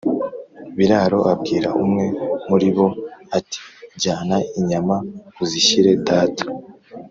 [0.77, 2.05] Biraro abwira umwe
[2.49, 2.87] muri bo
[3.37, 3.59] ati:
[4.01, 4.95] "Jyana inyama
[5.43, 6.45] uzishyire data,